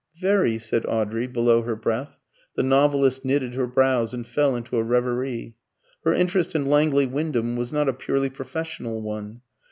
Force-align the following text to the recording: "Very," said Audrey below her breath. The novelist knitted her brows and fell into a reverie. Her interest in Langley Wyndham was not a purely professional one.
"Very," 0.19 0.57
said 0.57 0.83
Audrey 0.87 1.27
below 1.27 1.61
her 1.61 1.75
breath. 1.75 2.17
The 2.55 2.63
novelist 2.63 3.23
knitted 3.23 3.53
her 3.53 3.67
brows 3.67 4.15
and 4.15 4.25
fell 4.25 4.55
into 4.55 4.77
a 4.77 4.83
reverie. 4.83 5.53
Her 6.03 6.11
interest 6.11 6.55
in 6.55 6.65
Langley 6.65 7.05
Wyndham 7.05 7.55
was 7.55 7.71
not 7.71 7.87
a 7.87 7.93
purely 7.93 8.31
professional 8.31 9.03
one. 9.03 9.41